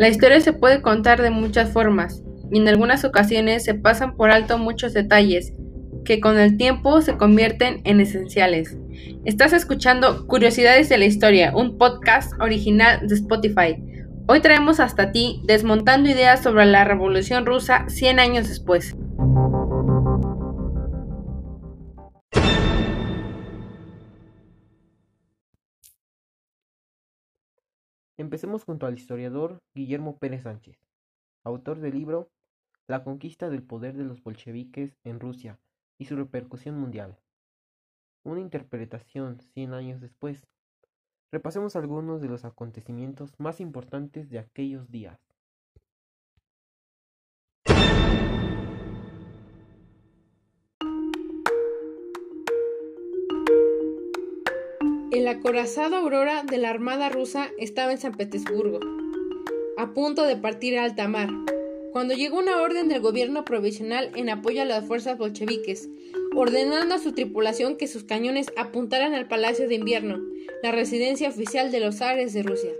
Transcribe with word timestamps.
La 0.00 0.08
historia 0.08 0.40
se 0.40 0.54
puede 0.54 0.80
contar 0.80 1.20
de 1.20 1.28
muchas 1.28 1.74
formas, 1.74 2.22
y 2.50 2.56
en 2.56 2.66
algunas 2.68 3.04
ocasiones 3.04 3.64
se 3.64 3.74
pasan 3.74 4.16
por 4.16 4.30
alto 4.30 4.56
muchos 4.56 4.94
detalles, 4.94 5.52
que 6.06 6.20
con 6.20 6.38
el 6.38 6.56
tiempo 6.56 7.02
se 7.02 7.18
convierten 7.18 7.82
en 7.84 8.00
esenciales. 8.00 8.78
Estás 9.26 9.52
escuchando 9.52 10.26
Curiosidades 10.26 10.88
de 10.88 10.96
la 10.96 11.04
Historia, 11.04 11.52
un 11.54 11.76
podcast 11.76 12.32
original 12.40 13.06
de 13.06 13.14
Spotify. 13.14 13.76
Hoy 14.26 14.40
traemos 14.40 14.80
hasta 14.80 15.12
ti 15.12 15.42
desmontando 15.44 16.08
ideas 16.08 16.42
sobre 16.42 16.64
la 16.64 16.84
Revolución 16.84 17.44
Rusa 17.44 17.84
100 17.88 18.20
años 18.20 18.48
después. 18.48 18.96
Empecemos 28.20 28.64
junto 28.64 28.84
al 28.84 28.98
historiador 28.98 29.62
Guillermo 29.74 30.18
Pérez 30.18 30.42
Sánchez, 30.42 30.76
autor 31.42 31.80
del 31.80 31.94
libro 31.94 32.30
La 32.86 33.02
conquista 33.02 33.48
del 33.48 33.62
poder 33.62 33.96
de 33.96 34.04
los 34.04 34.22
bolcheviques 34.22 34.94
en 35.04 35.20
Rusia 35.20 35.58
y 35.96 36.04
su 36.04 36.16
repercusión 36.16 36.78
mundial. 36.78 37.18
Una 38.22 38.40
interpretación 38.40 39.40
100 39.40 39.72
años 39.72 40.00
después. 40.02 40.46
Repasemos 41.32 41.76
algunos 41.76 42.20
de 42.20 42.28
los 42.28 42.44
acontecimientos 42.44 43.32
más 43.40 43.58
importantes 43.58 44.28
de 44.28 44.40
aquellos 44.40 44.90
días. 44.90 45.18
El 55.20 55.28
acorazado 55.28 55.96
Aurora 55.96 56.44
de 56.44 56.56
la 56.56 56.70
Armada 56.70 57.10
rusa 57.10 57.50
estaba 57.58 57.92
en 57.92 57.98
San 57.98 58.16
Petersburgo, 58.16 58.80
a 59.76 59.92
punto 59.92 60.24
de 60.24 60.36
partir 60.36 60.78
a 60.78 60.84
alta 60.84 61.08
mar, 61.08 61.28
cuando 61.92 62.14
llegó 62.14 62.38
una 62.38 62.62
orden 62.62 62.88
del 62.88 63.02
gobierno 63.02 63.44
provisional 63.44 64.12
en 64.14 64.30
apoyo 64.30 64.62
a 64.62 64.64
las 64.64 64.86
fuerzas 64.86 65.18
bolcheviques, 65.18 65.90
ordenando 66.34 66.94
a 66.94 66.98
su 66.98 67.12
tripulación 67.12 67.76
que 67.76 67.86
sus 67.86 68.04
cañones 68.04 68.46
apuntaran 68.56 69.12
al 69.12 69.28
Palacio 69.28 69.68
de 69.68 69.74
Invierno, 69.74 70.20
la 70.62 70.72
residencia 70.72 71.28
oficial 71.28 71.70
de 71.70 71.80
los 71.80 71.96
zares 71.96 72.32
de 72.32 72.42
Rusia. 72.42 72.72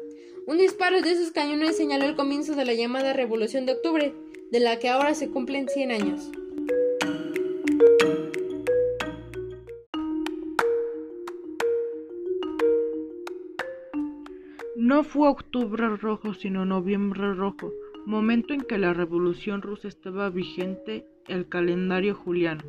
Un 0.47 0.57
disparo 0.57 1.03
de 1.03 1.13
esos 1.13 1.33
cañones 1.33 1.77
señaló 1.77 2.07
el 2.07 2.17
comienzo 2.17 2.55
de 2.55 2.65
la 2.65 2.73
llamada 2.73 3.13
Revolución 3.13 3.67
de 3.67 3.73
Octubre, 3.73 4.15
de 4.51 4.61
la 4.61 4.79
que 4.79 4.89
ahora 4.89 5.15
se 5.15 5.29
cumplen 5.29 5.69
100 5.69 5.91
años. 5.91 6.31
No 14.83 15.05
fue 15.05 15.29
octubre 15.29 15.95
rojo, 15.99 16.33
sino 16.33 16.65
noviembre 16.65 17.35
rojo, 17.35 17.71
momento 18.07 18.55
en 18.55 18.63
que 18.63 18.79
la 18.79 18.95
revolución 18.95 19.61
rusa 19.61 19.89
estaba 19.89 20.31
vigente 20.31 21.05
el 21.29 21.47
calendario 21.51 22.15
juliano, 22.15 22.65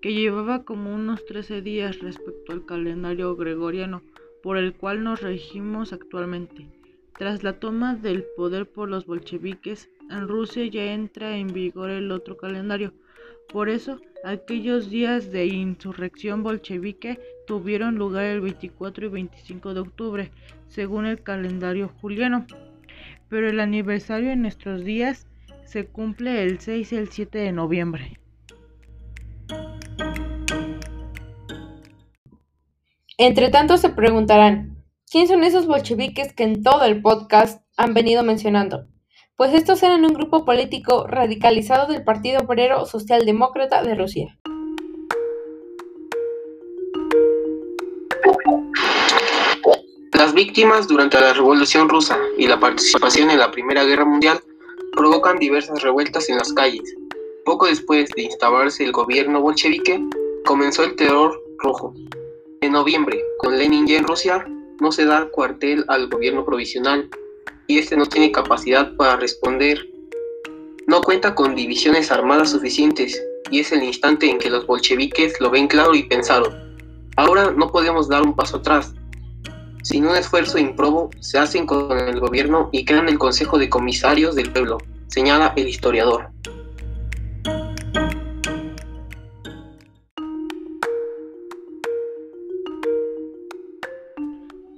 que 0.00 0.14
llevaba 0.14 0.64
como 0.64 0.94
unos 0.94 1.26
13 1.26 1.60
días 1.60 1.98
respecto 1.98 2.54
al 2.54 2.64
calendario 2.64 3.36
gregoriano, 3.36 4.00
por 4.42 4.56
el 4.56 4.72
cual 4.72 5.04
nos 5.04 5.20
regimos 5.20 5.92
actualmente. 5.92 6.68
Tras 7.18 7.42
la 7.42 7.60
toma 7.60 7.94
del 7.96 8.24
poder 8.34 8.64
por 8.64 8.88
los 8.88 9.04
bolcheviques, 9.04 9.90
en 10.10 10.28
Rusia 10.28 10.64
ya 10.64 10.94
entra 10.94 11.36
en 11.36 11.48
vigor 11.48 11.90
el 11.90 12.12
otro 12.12 12.38
calendario. 12.38 12.94
Por 13.52 13.68
eso, 13.68 14.00
aquellos 14.24 14.88
días 14.88 15.30
de 15.30 15.44
insurrección 15.44 16.42
bolchevique 16.42 17.20
tuvieron 17.46 17.96
lugar 17.96 18.24
el 18.24 18.40
24 18.40 19.04
y 19.04 19.08
25 19.10 19.74
de 19.74 19.80
octubre, 19.80 20.32
según 20.68 21.06
el 21.06 21.22
calendario 21.22 21.88
juliano. 22.00 22.46
Pero 23.28 23.48
el 23.48 23.60
aniversario 23.60 24.30
en 24.30 24.42
nuestros 24.42 24.84
días 24.84 25.26
se 25.64 25.86
cumple 25.86 26.42
el 26.42 26.60
6 26.60 26.92
y 26.92 26.96
el 26.96 27.08
7 27.10 27.38
de 27.38 27.52
noviembre. 27.52 28.20
Entre 33.18 33.48
tanto 33.48 33.78
se 33.78 33.88
preguntarán, 33.88 34.84
¿quién 35.10 35.26
son 35.26 35.42
esos 35.42 35.66
bolcheviques 35.66 36.34
que 36.34 36.44
en 36.44 36.62
todo 36.62 36.84
el 36.84 37.00
podcast 37.00 37.64
han 37.76 37.94
venido 37.94 38.22
mencionando? 38.22 38.86
Pues 39.36 39.54
estos 39.54 39.82
eran 39.82 40.04
un 40.04 40.14
grupo 40.14 40.44
político 40.44 41.06
radicalizado 41.06 41.90
del 41.90 42.04
Partido 42.04 42.40
Obrero 42.40 42.86
Socialdemócrata 42.86 43.82
de 43.82 43.94
Rusia. 43.94 44.38
Víctimas 50.36 50.86
durante 50.86 51.18
la 51.18 51.32
Revolución 51.32 51.88
Rusa 51.88 52.18
y 52.36 52.46
la 52.46 52.60
participación 52.60 53.30
en 53.30 53.38
la 53.38 53.50
Primera 53.50 53.84
Guerra 53.84 54.04
Mundial 54.04 54.38
provocan 54.94 55.38
diversas 55.38 55.82
revueltas 55.82 56.28
en 56.28 56.36
las 56.36 56.52
calles. 56.52 56.94
Poco 57.46 57.64
después 57.64 58.10
de 58.10 58.24
instalarse 58.24 58.84
el 58.84 58.92
gobierno 58.92 59.40
bolchevique, 59.40 59.98
comenzó 60.44 60.84
el 60.84 60.94
terror 60.94 61.42
rojo. 61.60 61.94
En 62.60 62.72
noviembre, 62.72 63.18
con 63.38 63.56
Lenin 63.56 63.86
ya 63.86 63.96
en 63.96 64.06
Rusia, 64.06 64.46
no 64.78 64.92
se 64.92 65.06
da 65.06 65.26
cuartel 65.30 65.86
al 65.88 66.10
gobierno 66.10 66.44
provisional 66.44 67.08
y 67.66 67.78
este 67.78 67.96
no 67.96 68.04
tiene 68.04 68.30
capacidad 68.30 68.94
para 68.96 69.16
responder. 69.16 69.88
No 70.86 71.00
cuenta 71.00 71.34
con 71.34 71.54
divisiones 71.54 72.12
armadas 72.12 72.50
suficientes 72.50 73.18
y 73.50 73.60
es 73.60 73.72
el 73.72 73.82
instante 73.82 74.28
en 74.28 74.36
que 74.36 74.50
los 74.50 74.66
bolcheviques 74.66 75.40
lo 75.40 75.48
ven 75.48 75.66
claro 75.66 75.94
y 75.94 76.02
pensaron, 76.02 76.52
ahora 77.16 77.52
no 77.52 77.72
podemos 77.72 78.06
dar 78.06 78.22
un 78.22 78.36
paso 78.36 78.58
atrás, 78.58 78.92
sin 79.86 80.04
un 80.04 80.16
esfuerzo 80.16 80.58
improbo, 80.58 81.10
se 81.20 81.38
hacen 81.38 81.64
con 81.64 81.96
el 81.96 82.18
gobierno 82.18 82.70
y 82.72 82.84
crean 82.84 83.08
el 83.08 83.20
Consejo 83.20 83.56
de 83.56 83.68
Comisarios 83.68 84.34
del 84.34 84.50
Pueblo, 84.50 84.78
señala 85.06 85.52
el 85.54 85.68
historiador. 85.68 86.30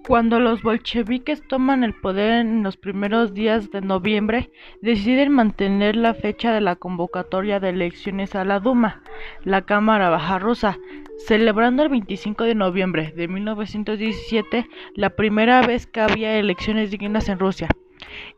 Cuando 0.07 0.41
los 0.41 0.63
bolcheviques 0.63 1.47
toman 1.49 1.85
el 1.85 1.95
poder 1.95 2.41
en 2.41 2.63
los 2.63 2.77
primeros 2.77 3.33
días 3.33 3.71
de 3.71 3.81
noviembre, 3.81 4.51
deciden 4.83 5.33
mantener 5.33 5.97
la 5.97 6.13
fecha 6.13 6.53
de 6.53 6.61
la 6.61 6.77
convocatoria 6.77 7.61
de 7.61 7.71
elecciones 7.71 8.35
a 8.35 8.45
la 8.45 8.61
Duma, 8.61 9.03
la 9.45 9.63
Cámara 9.63 10.11
Baja 10.11 10.39
Rusa, 10.39 10.79
celebrando 11.27 11.83
el 11.83 11.89
25 11.89 12.45
de 12.45 12.55
noviembre 12.55 13.13
de 13.17 13.29
1917 13.29 14.69
la 14.95 15.11
primera 15.11 15.67
vez 15.67 15.87
que 15.87 16.01
había 16.01 16.39
elecciones 16.39 16.91
dignas 16.91 17.29
en 17.29 17.39
Rusia. 17.39 17.69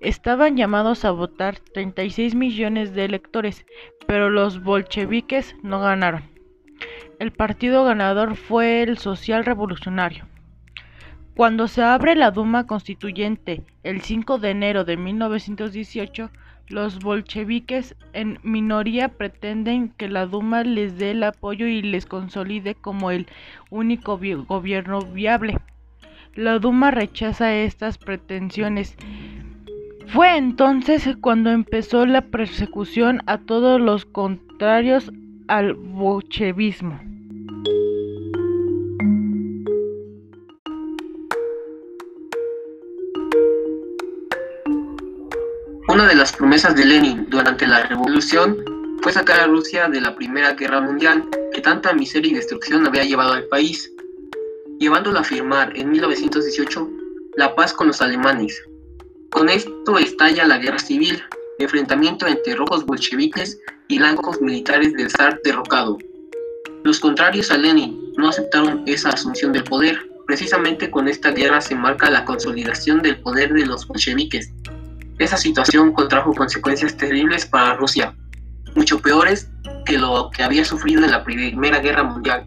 Estaban 0.01 0.57
llamados 0.57 1.05
a 1.05 1.11
votar 1.11 1.59
36 1.59 2.35
millones 2.35 2.95
de 2.95 3.05
electores, 3.05 3.67
pero 4.07 4.31
los 4.31 4.63
bolcheviques 4.63 5.55
no 5.63 5.81
ganaron. 5.81 6.23
El 7.19 7.33
partido 7.33 7.85
ganador 7.85 8.37
fue 8.37 8.83
el 8.83 8.97
Social 8.97 9.45
Revolucionario. 9.45 10.27
Cuando 11.37 11.69
se 11.69 11.83
abre 11.83 12.17
la 12.17 12.31
Duma 12.31 12.67
Constituyente 12.67 13.63
el 13.83 14.01
5 14.01 14.39
de 14.39 14.51
enero 14.51 14.85
de 14.85 14.97
1918, 14.97 16.31
los 16.71 17.01
bolcheviques 17.01 17.97
en 18.13 18.39
minoría 18.43 19.09
pretenden 19.09 19.89
que 19.89 20.09
la 20.09 20.27
Duma 20.27 20.63
les 20.63 20.97
dé 20.99 21.11
el 21.11 21.25
apoyo 21.25 21.67
y 21.67 21.83
les 21.83 22.07
consolide 22.07 22.75
como 22.77 23.11
el 23.11 23.27
único 23.71 24.19
gobierno 24.47 25.01
viable. 25.03 25.59
La 26.35 26.61
Duma 26.61 26.93
rechaza 26.93 27.55
estas 27.55 27.99
pretensiones. 27.99 28.97
Fue 30.07 30.37
entonces 30.37 31.09
cuando 31.21 31.51
empezó 31.51 32.07
la 32.07 32.23
persecución 32.23 33.21
a 33.27 33.39
todos 33.39 33.81
los 33.81 34.05
contrarios 34.05 35.13
al 35.49 35.75
bolchevismo. 35.75 37.10
Una 45.91 46.07
de 46.07 46.15
las 46.15 46.33
promesas 46.33 46.77
de 46.77 46.85
Lenin 46.85 47.27
durante 47.31 47.67
la 47.67 47.83
revolución 47.83 48.57
fue 49.03 49.13
sacar 49.13 49.41
a 49.41 49.49
Rusia 49.49 49.89
de 49.89 50.01
la 50.01 50.15
Primera 50.15 50.53
Guerra 50.53 50.81
Mundial 50.81 51.29
que 51.53 51.61
tanta 51.61 51.93
miseria 51.93 52.31
y 52.31 52.35
destrucción 52.37 52.87
había 52.87 53.03
llevado 53.03 53.33
al 53.33 53.49
país, 53.49 53.91
llevándolo 54.79 55.19
a 55.19 55.25
firmar 55.25 55.77
en 55.77 55.91
1918 55.91 56.89
la 57.39 57.57
paz 57.57 57.73
con 57.73 57.89
los 57.89 58.01
alemanes. 58.01 58.63
Con 59.33 59.49
esto 59.49 59.99
estalla 59.99 60.47
la 60.47 60.59
guerra 60.59 60.79
civil, 60.79 61.21
enfrentamiento 61.59 62.29
entre 62.29 62.55
rojos 62.55 62.87
bolcheviques 62.87 63.59
y 63.89 63.99
blancos 63.99 64.41
militares 64.41 64.93
del 64.93 65.11
zar 65.11 65.41
derrocado. 65.43 65.99
Los 66.85 67.01
contrarios 67.01 67.51
a 67.51 67.59
Lenin 67.59 68.13
no 68.17 68.29
aceptaron 68.29 68.85
esa 68.87 69.09
asunción 69.09 69.53
del 69.53 69.65
poder. 69.65 70.09
Precisamente 70.29 70.89
con 70.89 71.09
esta 71.09 71.33
guerra 71.33 71.61
se 71.61 71.75
marca 71.75 72.09
la 72.11 72.25
consolidación 72.25 73.03
del 73.03 73.21
poder 73.21 73.53
de 73.53 73.67
los 73.67 73.89
bolcheviques 73.89 74.53
esa 75.21 75.37
situación 75.37 75.93
contrajo 75.93 76.33
consecuencias 76.33 76.97
terribles 76.97 77.45
para 77.45 77.77
Rusia, 77.77 78.17
mucho 78.75 79.01
peores 79.01 79.51
que 79.85 79.99
lo 79.99 80.31
que 80.31 80.43
había 80.43 80.65
sufrido 80.65 81.05
en 81.05 81.11
la 81.11 81.23
Primera 81.23 81.79
Guerra 81.79 82.03
Mundial. 82.03 82.47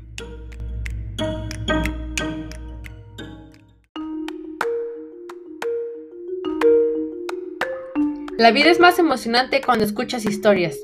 La 8.40 8.52
vida 8.52 8.72
es 8.72 8.80
más 8.80 8.98
emocionante 8.98 9.62
cuando 9.62 9.86
escuchas 9.86 10.26
historias. 10.26 10.76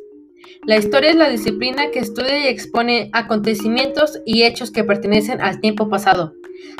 La 0.67 0.77
historia 0.77 1.09
es 1.09 1.15
la 1.15 1.29
disciplina 1.29 1.89
que 1.91 1.99
estudia 1.99 2.37
y 2.37 2.47
expone 2.47 3.09
acontecimientos 3.13 4.19
y 4.25 4.43
hechos 4.43 4.69
que 4.71 4.83
pertenecen 4.83 5.41
al 5.41 5.59
tiempo 5.59 5.89
pasado. 5.89 6.33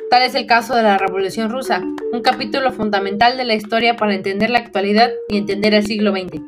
Tal 0.09 0.23
es 0.23 0.35
el 0.35 0.45
caso 0.45 0.75
de 0.75 0.83
la 0.83 0.97
Revolución 0.97 1.49
Rusa, 1.49 1.81
un 2.11 2.21
capítulo 2.21 2.71
fundamental 2.71 3.37
de 3.37 3.45
la 3.45 3.53
historia 3.53 3.95
para 3.95 4.15
entender 4.15 4.49
la 4.49 4.59
actualidad 4.59 5.11
y 5.29 5.37
entender 5.37 5.73
el 5.73 5.85
siglo 5.85 6.11
XX. 6.11 6.41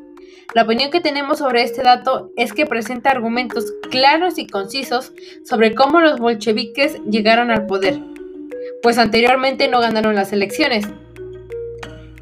La 0.53 0.63
opinión 0.63 0.91
que 0.91 0.99
tenemos 0.99 1.37
sobre 1.37 1.63
este 1.63 1.81
dato 1.81 2.31
es 2.35 2.51
que 2.51 2.65
presenta 2.65 3.11
argumentos 3.11 3.71
claros 3.89 4.37
y 4.37 4.47
concisos 4.47 5.13
sobre 5.45 5.73
cómo 5.73 6.01
los 6.01 6.19
bolcheviques 6.19 7.01
llegaron 7.09 7.51
al 7.51 7.67
poder, 7.67 7.99
pues 8.81 8.97
anteriormente 8.97 9.67
no 9.67 9.79
ganaron 9.79 10.15
las 10.15 10.33
elecciones. 10.33 10.87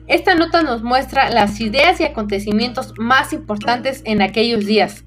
Esta 0.07 0.35
nota 0.35 0.61
nos 0.61 0.83
muestra 0.83 1.29
las 1.29 1.59
ideas 1.59 1.99
y 1.99 2.03
acontecimientos 2.03 2.93
más 2.97 3.33
importantes 3.33 4.01
en 4.05 4.21
aquellos 4.21 4.65
días, 4.65 5.05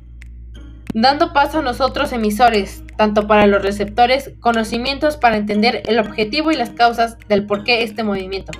dando 0.94 1.32
paso 1.32 1.58
a 1.58 1.62
nosotros 1.62 2.12
emisores, 2.12 2.81
tanto 2.96 3.26
para 3.26 3.46
los 3.46 3.62
receptores, 3.62 4.32
conocimientos 4.40 5.16
para 5.16 5.36
entender 5.36 5.82
el 5.86 5.98
objetivo 5.98 6.50
y 6.50 6.56
las 6.56 6.70
causas 6.70 7.18
del 7.28 7.46
por 7.46 7.64
qué 7.64 7.82
este 7.82 8.02
movimiento, 8.02 8.52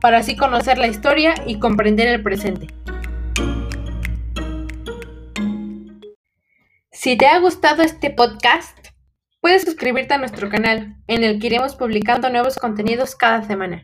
para 0.00 0.18
así 0.18 0.36
conocer 0.36 0.78
la 0.78 0.86
historia 0.86 1.34
y 1.46 1.58
comprender 1.58 2.08
el 2.08 2.22
presente. 2.22 2.68
Si 6.92 7.16
te 7.16 7.26
ha 7.26 7.38
gustado 7.38 7.82
este 7.82 8.10
podcast, 8.10 8.78
puedes 9.40 9.62
suscribirte 9.62 10.14
a 10.14 10.18
nuestro 10.18 10.48
canal, 10.48 10.96
en 11.06 11.24
el 11.24 11.38
que 11.38 11.48
iremos 11.48 11.74
publicando 11.74 12.30
nuevos 12.30 12.56
contenidos 12.56 13.14
cada 13.14 13.42
semana. 13.42 13.82